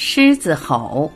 [0.00, 1.10] 狮子吼。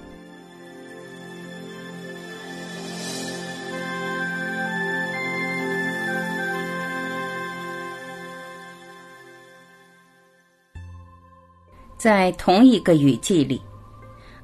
[11.97, 13.63] 在同一个雨季里，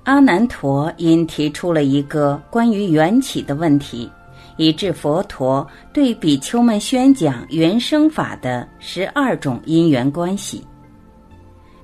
[0.04, 4.08] 阿难陀因提出了一个关于缘起的问题，
[4.56, 10.64] 以致佛陀对比丘们宣讲原生法的十二种因缘关系。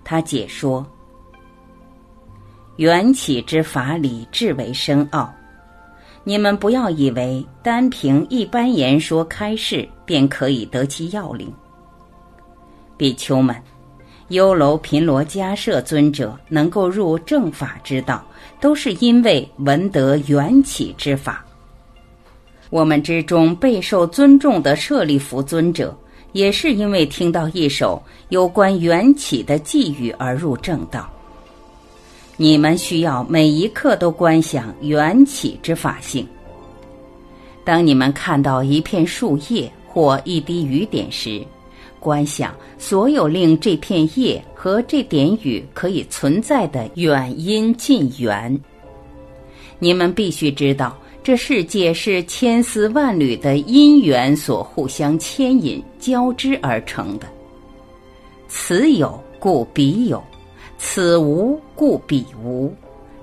[0.04, 0.86] 他解说：
[2.76, 5.32] 缘起之法理至为深奥，
[6.24, 11.52] 你们不要以为单凭一般言说开示便可以得其要领。
[12.96, 13.54] 比丘们。
[14.28, 18.24] 优楼频罗迦舍尊者能够入正法之道，
[18.58, 21.44] 都是因为闻得缘起之法。
[22.70, 25.94] 我们之中备受尊重的舍利弗尊者，
[26.32, 31.06] 也是因为听到一首有关缘起的寄语而入正道。
[32.36, 36.26] 你们需要每一刻都观想缘起之法性。
[37.64, 41.42] 当你们看到一片树叶或一滴雨点时，
[42.00, 48.60] 观想所有令这片叶和这点雨可以存在的远因近缘。
[49.78, 57.26] 你们必须知道，这世界是千丝万缕的因缘所互相牵引、交织而成的。
[58.48, 60.22] 此有故彼有，
[60.86, 62.70] 此无故彼无，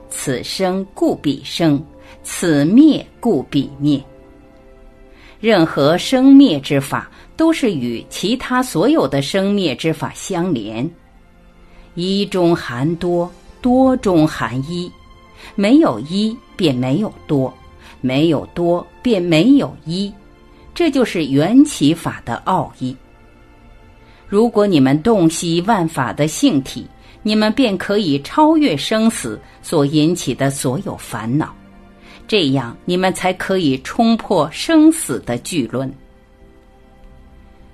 [0.10, 1.80] 此生故彼生，
[2.24, 4.04] 此灭故彼灭。
[5.40, 7.08] 任何生灭之法。
[7.38, 10.88] 都是与其他所有的生灭之法相连，
[11.96, 14.92] 一中含多，多中含一，
[15.56, 17.52] 没有一便没有多，
[18.00, 20.14] 没有多便没有一，
[20.76, 22.96] 这就是缘起法的奥义。
[24.28, 26.86] 如果你们洞悉万法的性体，
[27.24, 31.54] 你们便可以超越生死所引起的所有烦恼，
[32.28, 35.92] 这样你们才可以冲破生死的巨轮。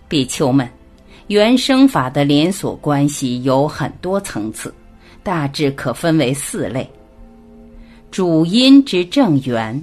[0.09, 0.69] 比丘们，
[1.27, 4.73] 原生法的连锁关系有很多层次，
[5.23, 6.89] 大致可分为四类：
[8.11, 9.81] 主因之正缘、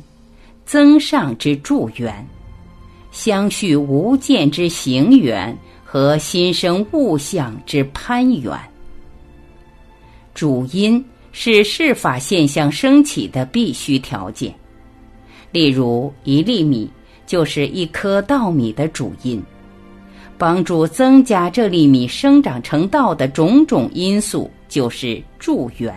[0.65, 2.27] 增上之助缘、
[3.13, 8.59] 相续无间之行缘和心生物相之攀缘。
[10.35, 11.03] 主因
[11.33, 14.53] 是事法现象升起的必须条件，
[15.53, 16.91] 例如一粒米
[17.27, 19.43] 就是一颗稻米的主因。
[20.37, 25.95] 帮助增加这粒米生长成稻的种种因素，就是助缘。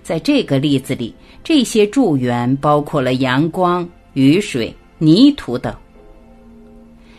[0.00, 1.12] 在这个例子里，
[1.42, 5.74] 这些助缘包括了阳光、雨水、泥土等。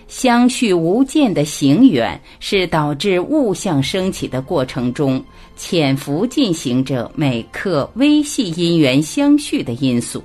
[0.07, 5.23] 相续无间的行缘，是导致物象升起的过程中
[5.56, 10.23] 潜伏进行着每刻微细因缘相续的因素。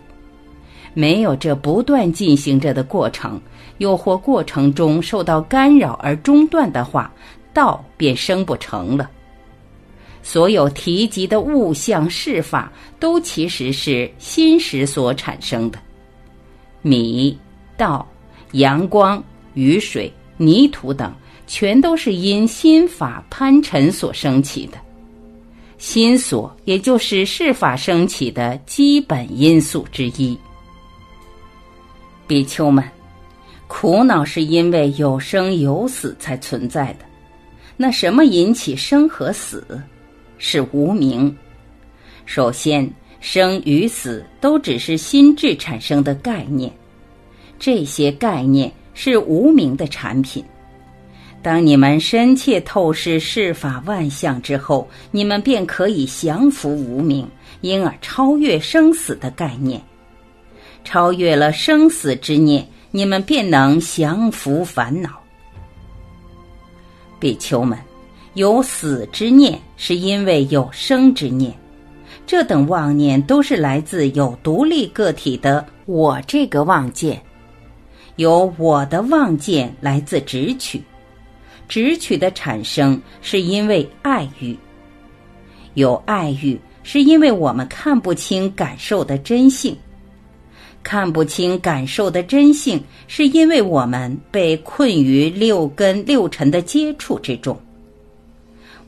[0.94, 3.40] 没有这不断进行着的过程。
[3.78, 7.12] 又或过程中受到干扰而中断的话，
[7.52, 9.10] 道便生不成了。
[10.22, 12.70] 所有提及的物象事法，
[13.00, 15.78] 都其实是心识所产生的。
[16.82, 17.36] 米、
[17.76, 18.06] 道、
[18.52, 21.12] 阳光、雨水、泥土等，
[21.46, 24.78] 全都是因心法攀尘所生起的。
[25.78, 30.38] 心所，也就是事法升起的基本因素之一。
[32.26, 32.84] 比丘们。
[33.74, 37.06] 苦恼是因为有生有死才存在的，
[37.74, 39.80] 那什么引起生和死？
[40.36, 41.34] 是无名。
[42.26, 42.86] 首先，
[43.20, 46.70] 生与死都只是心智产生的概念，
[47.58, 50.44] 这些概念是无名的产品。
[51.42, 57.28] 当你们深切透视世法万象之后，你们便可以降服无名，
[57.62, 59.82] 因而超越生死的概念，
[60.84, 62.66] 超越了生死之念。
[62.94, 65.10] 你们便能降服烦恼。
[67.18, 67.78] 比丘们，
[68.34, 71.52] 有死之念，是因为有生之念。
[72.26, 77.20] 这等妄念都是来自有独立个体的我这个妄见。
[78.16, 80.82] 由我的妄见来自执取，
[81.68, 84.56] 执取的产生是因为爱欲。
[85.74, 89.76] 有爱欲，是因为我们看不清感受的真性。
[90.82, 97.58] 看不清感受的真性，是因为我们被困于六根六尘的接触之中。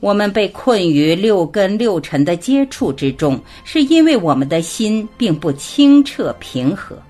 [0.01, 7.01] 我们被困于六根六尘的接触之中，是因为我们的心并不清澈平和。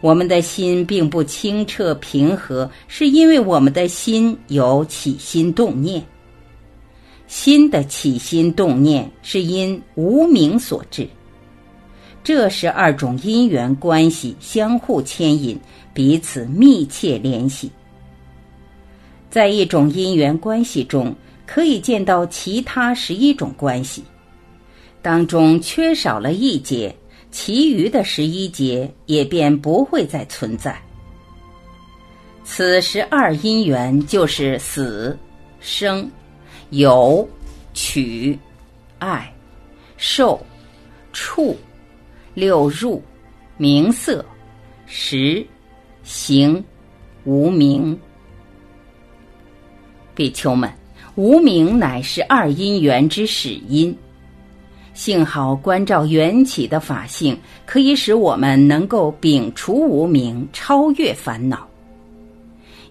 [0.00, 6.02] 我们的心并不清澈平和，是因为我们的心有起心动念。
[7.26, 11.06] 心的起心动念是因无名所致。
[12.24, 15.58] 这是二种因缘关系相互牵引，
[15.94, 17.70] 彼此密切联系。
[19.30, 21.14] 在一种因缘关系中，
[21.46, 24.02] 可以见到其他十一种关系，
[25.00, 26.94] 当中缺少了一节，
[27.30, 30.80] 其余的十一节也便不会再存在。
[32.44, 35.16] 此十二因缘就是死、
[35.60, 36.10] 生、
[36.70, 37.28] 有、
[37.74, 38.36] 取、
[38.98, 39.32] 爱、
[39.96, 40.44] 受、
[41.12, 41.56] 处、
[42.34, 43.00] 六入、
[43.56, 44.24] 名色、
[44.86, 45.46] 识、
[46.02, 46.62] 行、
[47.24, 47.96] 无名。
[50.12, 50.68] 比丘们，
[51.14, 53.96] 无名乃是二因缘之始因。
[55.00, 61.66] 幸好关照缘起的法性，可以使我们能够摒除无名，超越烦恼。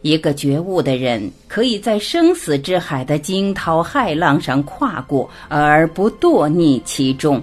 [0.02, 7.40] 一个觉悟的人，可以在生死之海的惊涛骇浪上跨过，而不堕溺其中；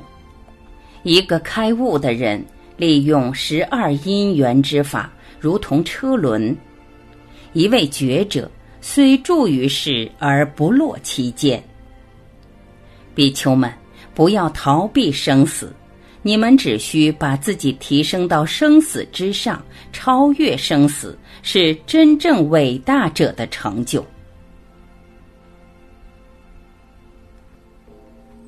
[1.05, 2.45] 一个开悟的人，
[2.77, 5.09] 利用十二因缘之法，
[5.39, 6.53] 如同车轮；
[7.53, 8.51] 一位觉者。
[8.81, 11.63] 虽住于世而不落其间。
[13.15, 13.73] 比丘们，
[14.17, 15.71] 不要逃避生死，
[16.23, 24.03] 你们只需把自己提升到生死之上，超越生死，是真正伟大者的成就。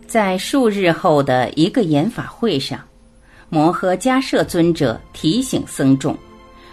[0.06, 2.80] 在数日后的一个研法会上，
[3.50, 6.16] 摩诃迦摄尊者提醒僧众。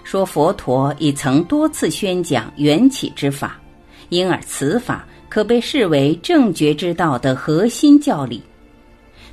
[0.06, 3.60] 说佛陀已曾多次宣讲缘起之法，
[4.08, 8.42] 因而此法可被视为正觉之道的核心教理。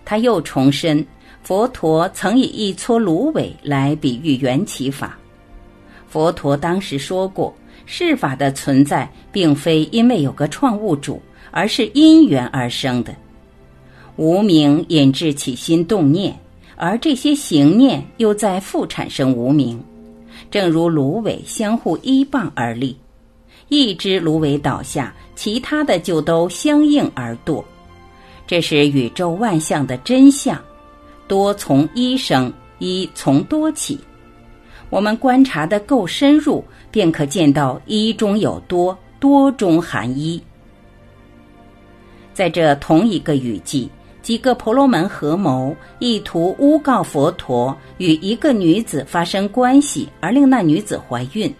[0.04, 1.04] 他又重申，
[1.43, 5.19] 佛陀曾以一撮芦苇来比喻缘起法。
[6.08, 7.54] 佛陀当时说过，
[7.87, 11.20] 世法的存在并非因为有个创物主，
[11.50, 13.14] 而是因缘而生的。
[14.16, 16.38] 无名引致起心动念，
[16.76, 19.82] 而这些行念又在复产生无名。
[20.50, 22.94] 正如芦苇相互依傍而立，
[23.69, 27.64] 一只芦苇倒下，其他的就都相应而堕。
[28.52, 30.62] 这是宇宙万象的真相，
[31.26, 33.99] 多从一生，一从多起。
[34.90, 40.38] 我们观察的够深入，便可见到一中有多，多中含一。
[42.34, 43.88] 在这同一个雨季。
[44.20, 51.50] 几个婆罗门合谋，意图诬告佛陀与一个女子发生关系，而令那女子怀孕。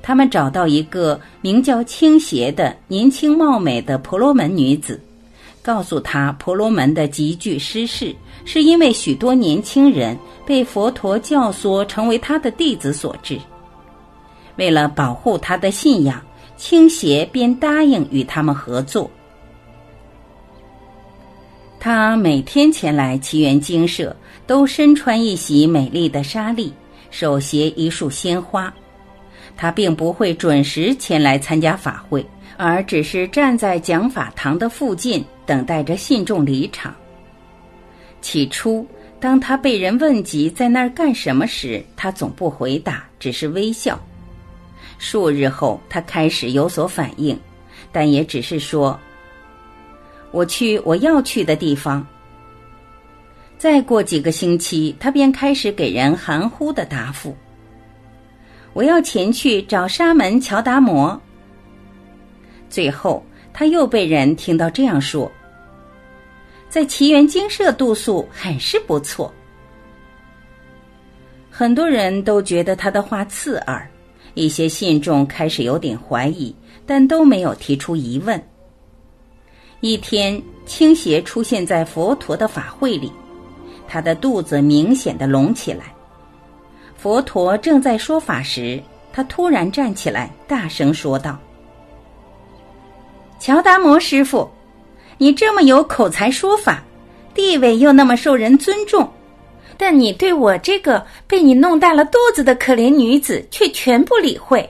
[0.00, 4.98] 他们找到一个名叫倾斜的年轻貌美的婆罗门女子，
[5.68, 8.16] 告诉他婆罗门的急剧失势，
[8.46, 13.38] 是因为许多年轻人被佛陀教唆成为他的弟子所致。
[14.56, 16.22] 为了保护他的信仰，
[16.56, 19.10] 倾斜便答应与他们合作。
[21.78, 24.16] 他每天前来奇缘精舍，
[24.46, 26.72] 都身穿一袭美丽的纱丽，
[27.10, 28.72] 手携一束鲜花。
[29.54, 32.24] 他并不会准时前来参加法会，
[32.56, 36.94] 而只是站在讲法堂的附近，等待着信众离场。
[38.20, 38.86] 起初，
[39.18, 43.98] 当他被人问及在那儿干什么时，他总不回答，只是微笑。
[44.98, 47.38] 数日后，他开始有所反应，
[47.90, 49.00] 但也只是说。
[50.32, 52.06] 我去我要去的地方。
[53.56, 57.34] 再过几个星期，他便开始给人含糊的答复。
[58.74, 61.18] 我要前去找沙门乔达摩。
[62.68, 65.30] 最后，他又被人听到这样说
[66.68, 69.32] ：“在奇缘精舍度宿很是不错。”
[71.50, 73.88] 很多人都觉得他的话刺耳，
[74.34, 76.54] 一些信众开始有点怀疑，
[76.86, 78.40] 但都没有提出疑问。
[79.80, 83.12] 一天，倾斜出现在佛陀的法会里，
[83.88, 85.92] 他的肚子明显的隆起来。
[86.96, 88.80] 佛陀正在说法时，
[89.12, 91.38] 他突然站起来，大声说道
[93.38, 94.48] ：“乔达摩师傅，
[95.18, 96.82] 你这么有口才说法，
[97.34, 99.12] 地位又那么受人尊重，
[99.76, 104.68] 但你对我这个被你弄大了肚子的可怜女子却全不理会。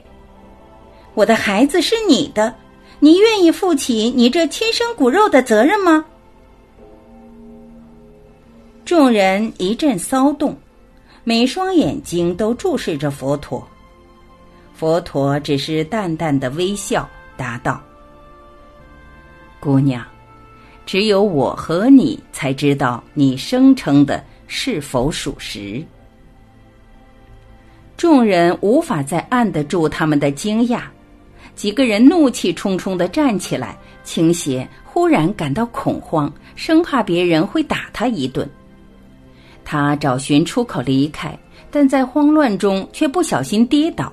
[1.15, 2.53] 我的孩子是你的。”
[3.01, 6.05] 你愿意负起你这亲生骨肉的责任吗？
[8.85, 10.59] 众人一阵骚动，
[11.23, 13.65] 每双眼睛都注视着佛陀。
[14.75, 17.81] 佛陀只是淡淡的微笑，答道
[19.61, 20.05] ：“姑娘，
[20.89, 25.85] 只有我和你才知道你声称的是否属实。”
[27.95, 30.81] 众人无法再按得住他们的惊讶。
[31.55, 38.49] 几个人怒气冲冲的站起来，倾斜，忽然感到恐慌，生怕别人会打他一顿。
[39.67, 41.39] 他找寻出口离开，
[41.71, 44.11] 但在慌乱中却不小心跌倒。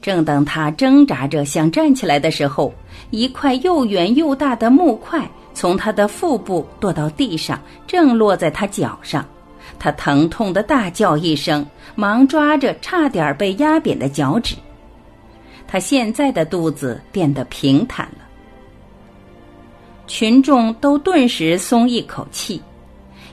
[0.00, 2.72] 正当他挣扎着想站起来的时候，
[3.10, 9.26] 一块又圆又大的木块从他的腹部堕到地上，正落在他脚上。
[9.78, 14.54] 他疼痛的大叫一声，忙抓着差点被压扁的脚趾。
[15.66, 18.18] 他现在的肚子变得平坦了。
[20.06, 22.60] 群众都顿时松一口气，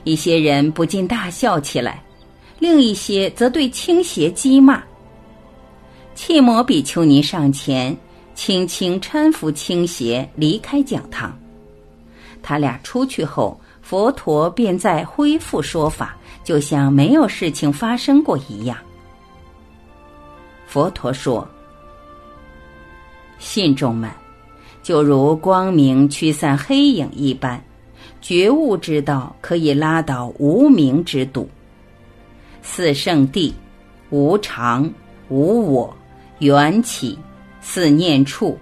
[0.04, 2.02] 一些人不禁大笑起来，
[2.58, 4.82] 另一些则对倾斜讥骂。
[6.14, 7.94] 契摩比丘尼上前，
[8.34, 11.38] 轻轻搀扶倾斜离开讲堂。
[12.44, 18.76] 他俩出去后，佛陀便再恢复说法，就像没有事情发生过一样。
[20.66, 21.48] 佛陀说
[23.40, 24.10] ：“信众们。”
[24.84, 27.58] 就如光明驱散黑影一般，
[28.20, 31.48] 觉悟之道可以拉倒无明之堵。
[32.60, 33.54] 四圣地、
[34.10, 34.92] 无常、
[35.30, 35.96] 无我、
[36.40, 37.18] 缘起、
[37.62, 38.58] 四念处、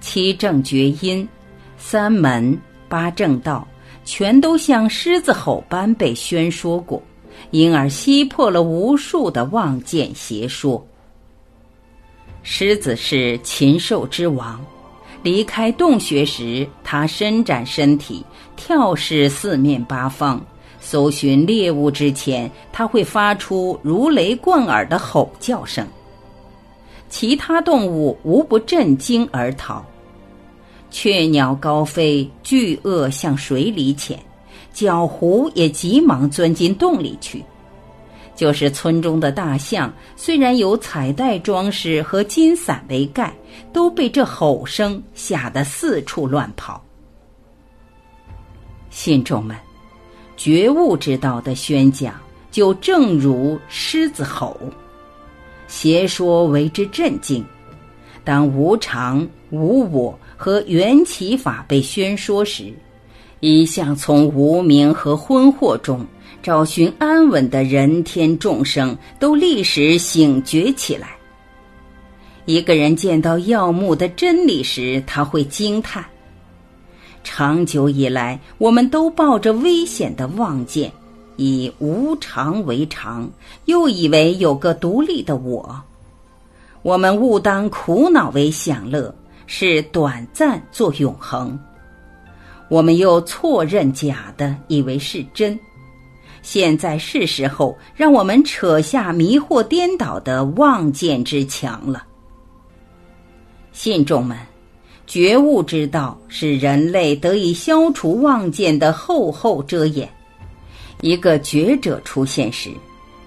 [0.00, 1.28] 七正觉因、
[1.76, 2.56] 三门、
[2.94, 3.66] 八正道，
[4.04, 7.02] 全都像狮子吼般被宣说过，
[7.50, 10.80] 因而吸破了无数的妄见邪说。
[12.44, 14.64] 狮子是禽兽之王。
[15.24, 18.24] 离开洞穴时，它伸展身体，
[18.54, 20.40] 跳视四面八方，
[20.78, 25.84] 搜寻猎物之前，它会发出如雷贯耳的吼叫声。
[27.08, 29.84] 其他动物无不震惊而逃。
[30.94, 34.16] 雀鸟高飞，巨鳄向水里潜，
[34.72, 37.44] 角狐也急忙钻进洞里去。
[38.36, 43.34] 就是村中的大象，虽然有彩带装饰和金伞为盖，
[43.72, 46.80] 都被这吼声吓得四处乱跑。
[48.88, 49.56] 信众们，
[50.36, 52.14] 觉悟之道的宣讲，
[52.52, 54.56] 就正如狮子吼，
[55.66, 57.44] 邪说为之震惊。
[58.22, 62.70] 当无常、无我和缘起法被宣说时，
[63.40, 66.06] 一向从无名和昏惑中。
[66.42, 71.16] 找寻安稳的人天众生都立时醒觉起来。
[72.44, 76.04] 一个人见到耀目的真理时，他会惊叹：
[77.22, 80.92] 长久以来，我们都抱着危险的望见，
[81.36, 83.26] 以无常为常，
[83.64, 85.80] 又以为有个独立的我。
[86.82, 89.14] 我们误当苦恼为享乐，
[89.46, 91.58] 是短暂做永恒；
[92.68, 95.58] 我们又错认假的，以为是真。
[96.42, 102.04] 现在是时候，让我们扯下迷惑颠倒的妄见之墙了。
[103.72, 104.36] 信众们，
[105.06, 110.08] 觉悟之道是人类得以消除妄见的厚厚遮掩。
[111.00, 112.70] 一个觉者出现时，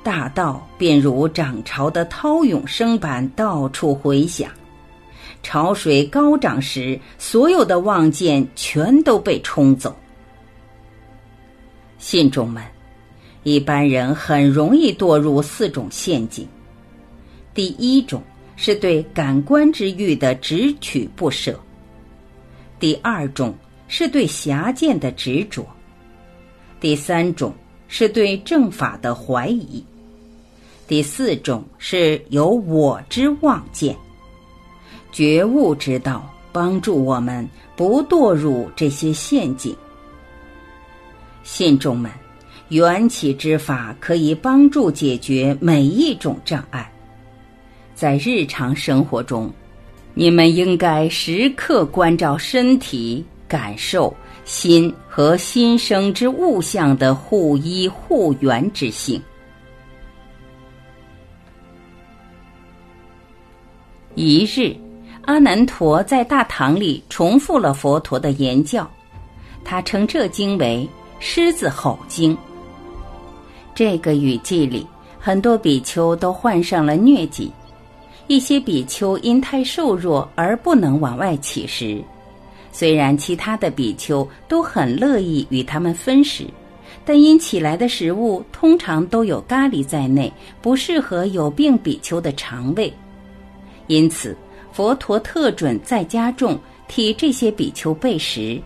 [0.04, 4.50] 大道便如涨潮的涛涌声般到处回响；
[5.48, 9.96] 潮水高涨时，所有的望见全都被冲走。
[11.98, 12.62] 信众们。
[13.44, 16.46] 一般人很容易堕入四种陷阱。
[17.54, 18.22] 第一种
[18.58, 21.54] 是对感官之欲的执取不舍；
[22.78, 23.56] 第二种
[23.88, 25.64] 是对狭见的执着；
[26.82, 27.54] 第三种
[27.88, 29.82] 是对正法的怀疑；
[30.90, 33.96] 第四种是有我之望见。
[35.18, 39.76] 觉悟之道帮助我们不堕入这些陷阱。
[41.42, 42.12] 信众们。
[42.70, 46.92] 缘起之法可以帮助解决每一种障碍。
[47.96, 49.50] 在日常生活中，
[50.14, 59.20] 你们应该时刻关照身体、感受、心和心生之物象的互依互缘之性。
[64.14, 64.76] 一日，
[65.28, 68.90] 阿难陀在大堂里重复了佛陀的言教，
[69.62, 72.34] 他称这经为《狮子吼经》。
[73.76, 74.88] 这个雨季里，
[75.20, 77.52] 很多比丘都患上了疟疾，
[78.28, 82.02] 一些比丘因太瘦弱而不能往外乞食。
[82.72, 86.46] 虽然其他的比丘都很乐意与他们分食，
[87.04, 90.32] 但因起来的食物通常都有咖喱在内，
[90.62, 92.92] 不适合有病比丘的肠胃。
[93.88, 94.36] 因此，
[94.72, 98.62] 佛陀特准在家中替这些比丘备食，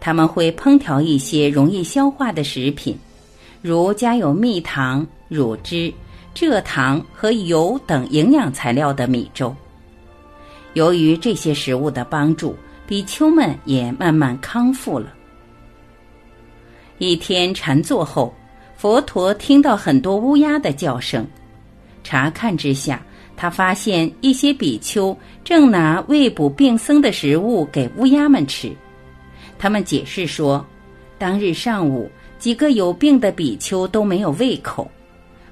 [0.00, 2.98] 他们会烹调一些容易消化的食品。
[3.62, 5.92] 如加有蜜糖、乳汁、
[6.34, 9.54] 蔗糖和油等营养材料的米粥。
[10.72, 15.12] 由于这些食物的帮助，比丘们也慢慢康复了。
[16.96, 18.32] 一天禅坐后，
[18.76, 21.26] 佛陀听到很多乌鸦的叫声，
[22.02, 23.02] 查看之下，
[23.40, 28.70] 他发现一些比丘正拿未补病僧的食物给乌鸦们吃。
[29.58, 30.62] 他们解释说，
[31.16, 34.86] 当日上午几个有病的比丘都没有胃口，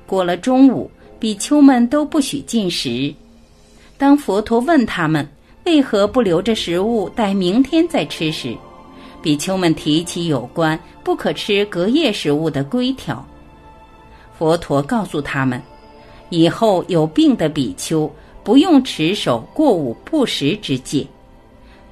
[0.06, 3.10] 过了中午，比丘们都不许进食。
[3.96, 5.26] 当佛陀问他们，
[5.64, 8.54] 为何不留着食物待明天再吃时，
[9.22, 13.26] 比丘们提起有关不可吃隔夜食物的规条。
[14.36, 15.62] 佛陀告诉他们，
[16.30, 18.10] 以后有病的比丘
[18.44, 21.06] 不用持守过午不食之戒，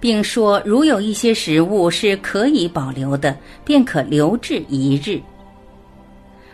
[0.00, 5.20] 并说如有一些食物是可以保留的，便可留置一日。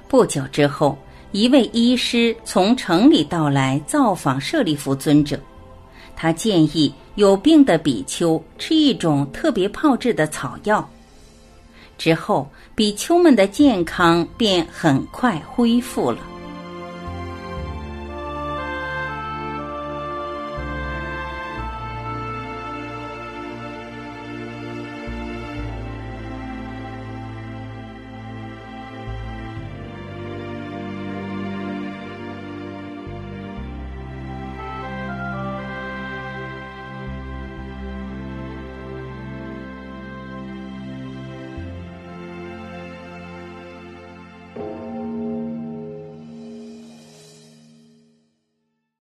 [0.08, 0.98] 不久之后，
[1.30, 5.38] 一位医师从城里到来造访舍利弗尊者。
[6.14, 10.88] 他建议有病的比丘吃一种特别炮制的草药，
[11.96, 16.18] 之后比丘们的健康便很快恢复了。